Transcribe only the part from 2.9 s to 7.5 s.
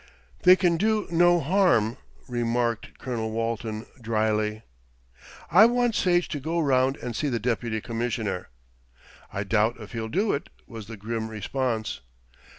Colonel Walton drily. "I want Sage to go round and see the